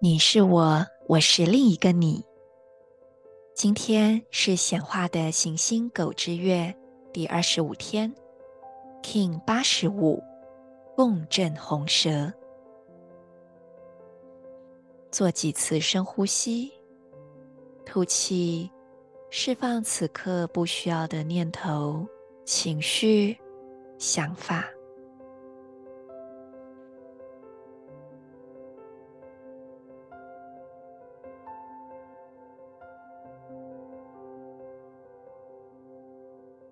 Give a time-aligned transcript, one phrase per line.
[0.00, 2.24] 你是我，我是另一个你。
[3.52, 6.72] 今天是显化的行星狗之月
[7.12, 8.14] 第二十五天
[9.02, 10.22] ，Kin 八十五，
[10.94, 12.32] 共振红蛇。
[15.10, 16.72] 做几次深呼吸，
[17.84, 18.70] 吐气，
[19.30, 22.06] 释放此刻不需要的念头、
[22.44, 23.36] 情绪、
[23.98, 24.64] 想法。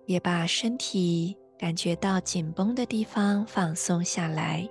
[0.07, 4.67] 也把身体感觉到紧绷的地方放松下来。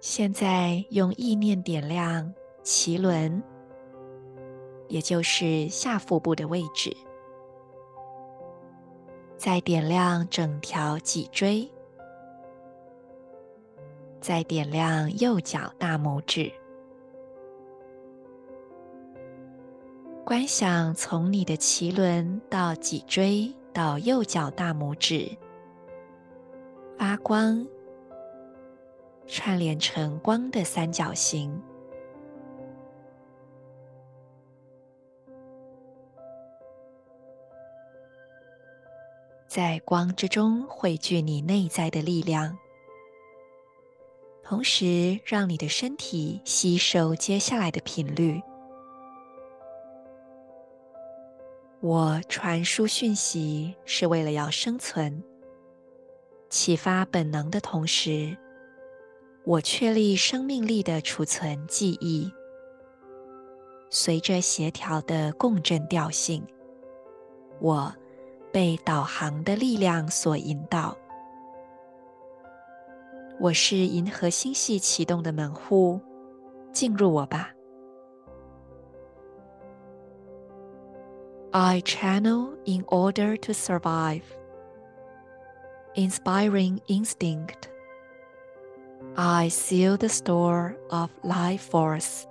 [0.00, 2.30] 现在用意念点亮
[2.62, 3.42] 脐轮，
[4.86, 6.94] 也就是下腹部的位置，
[9.38, 11.66] 再点亮整条脊椎，
[14.20, 16.52] 再点亮右脚大拇指。
[20.34, 25.30] 观想从你的脐轮到脊椎到右脚大拇指
[26.98, 27.64] 发光，
[29.28, 31.62] 串联成光的三角形，
[39.46, 42.58] 在光之中汇聚你内在的力量，
[44.42, 48.42] 同时让你的身体吸收接下来的频率。
[51.84, 55.22] 我传输讯息是为了要生存，
[56.48, 58.34] 启发本能的同时，
[59.44, 62.32] 我确立生命力的储存记忆。
[63.90, 66.42] 随着协调的共振调性，
[67.60, 67.94] 我
[68.50, 70.96] 被导航的力量所引导。
[73.38, 76.00] 我是银河星系启动的门户，
[76.72, 77.53] 进入我吧。
[81.56, 84.24] I channel in order to survive.
[85.94, 87.70] Inspiring instinct.
[89.16, 92.26] I seal the store of life force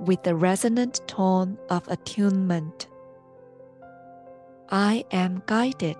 [0.00, 2.88] with the resonant tone of attunement.
[4.68, 5.96] I am guided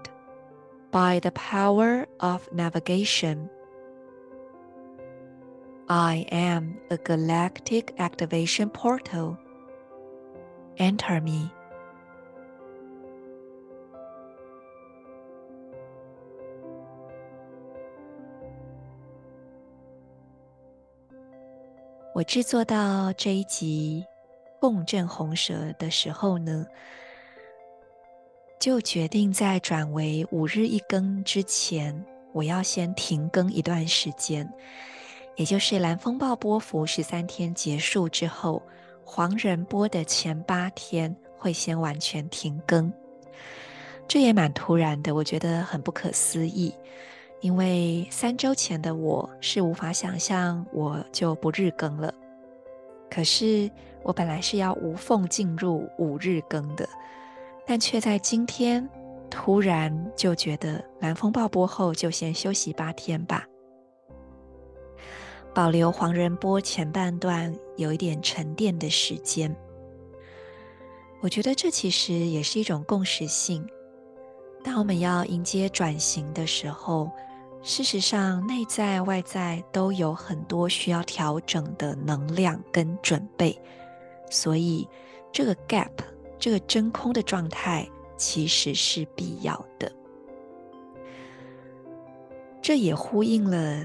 [0.90, 3.48] by the power of navigation.
[5.88, 9.38] I am a galactic activation portal
[10.80, 11.50] Enter me。
[22.14, 24.02] 我制作到这一集
[24.58, 26.66] 共振红蛇的时候呢，
[28.58, 32.02] 就决定在转为五日一更之前，
[32.32, 34.50] 我要先停更一段时间，
[35.36, 38.62] 也就是蓝风暴波幅十三天结束之后。
[39.12, 42.92] 黄人波的前八天会先完全停更，
[44.06, 46.72] 这也蛮突然的，我觉得很不可思议。
[47.40, 52.14] 因为三周前的我是无法想象我就不日更了，
[53.10, 53.68] 可是
[54.04, 56.88] 我本来是要无缝进入五日更的，
[57.66, 58.88] 但却在今天
[59.28, 63.44] 突然就觉得蓝风暴播后就先休息八天吧。
[65.52, 69.54] 保留黄仁波前半段有一点沉淀的时间，
[71.20, 73.66] 我觉得这其实也是一种共识性。
[74.62, 77.10] 当我们要迎接转型的时候，
[77.62, 83.60] 事实上内在外在都有很多需要调整的能量跟准备，
[84.30, 84.88] 所以
[85.32, 85.90] 这个 gap
[86.38, 89.90] 这个真空的状态其实是必要的。
[92.62, 93.84] 这也呼应了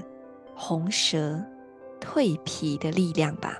[0.54, 1.44] 红蛇。
[2.06, 3.58] 蜕皮的力量吧。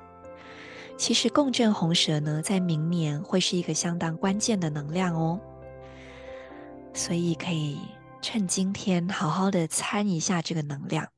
[0.96, 5.40] 其实共振红蛇呢，在明年会是一个相当关键的能量哦。
[6.94, 7.78] 所以可以
[8.22, 11.08] 趁今天好好的参一下这个能量。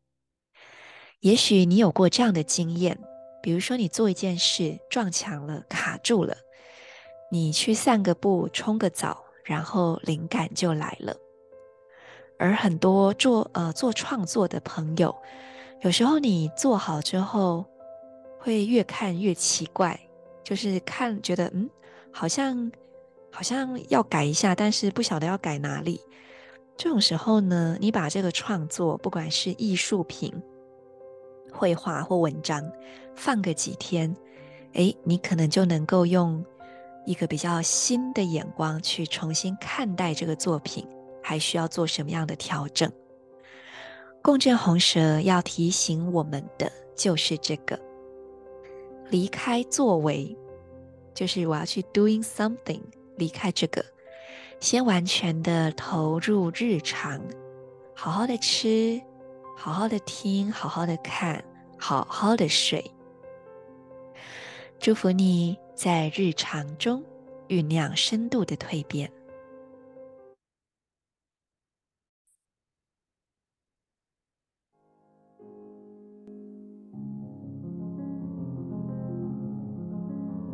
[1.20, 2.98] 也许你有过这样的经验，
[3.42, 6.36] 比如说，你做一件事撞墙了，卡住了，
[7.30, 11.16] 你去散个步，冲个澡，然后灵感就来了。
[12.38, 15.16] 而很多做呃做创作的朋友，
[15.82, 17.64] 有时候你做好之后，
[18.38, 19.98] 会越看越奇怪，
[20.42, 21.70] 就是看觉得嗯，
[22.12, 22.70] 好像
[23.30, 26.00] 好像要改一下，但是不晓得要改哪里。
[26.76, 30.32] 这种时候呢，你把这个创作，不管是艺术品、
[31.52, 32.62] 绘画或文章，
[33.14, 34.14] 放个几天，
[34.72, 36.44] 诶，你可能就能够用
[37.06, 40.84] 一个比较新的眼光去重新看待这个作品，
[41.22, 42.90] 还需要做什么样的调整？
[44.28, 47.80] 共振红蛇要提醒我们的就是这个：
[49.08, 50.36] 离开作为，
[51.14, 52.82] 就是我要去 doing something，
[53.16, 53.82] 离开这个。
[54.60, 57.18] 先完全的投入日常，
[57.94, 59.00] 好好的吃，
[59.56, 61.42] 好好的听，好好的看，
[61.78, 62.84] 好好的睡。
[64.78, 67.02] 祝福你在日常中
[67.48, 69.10] 酝酿深度的蜕变。